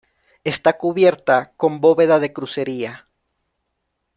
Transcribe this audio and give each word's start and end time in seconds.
Está 0.43 0.79
cubierta 0.79 1.53
con 1.57 1.79
bóveda 1.79 2.17
de 2.19 2.33
crucería. 2.33 3.07